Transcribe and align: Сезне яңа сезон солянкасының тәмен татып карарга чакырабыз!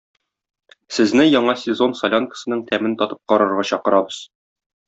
Сезне 0.97 1.25
яңа 1.27 1.55
сезон 1.65 1.95
солянкасының 2.01 2.65
тәмен 2.73 2.99
татып 3.03 3.23
карарга 3.33 3.71
чакырабыз! 3.73 4.23